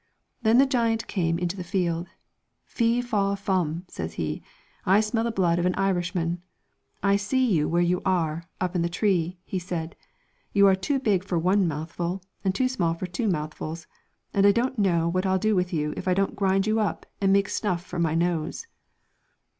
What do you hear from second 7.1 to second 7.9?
see you where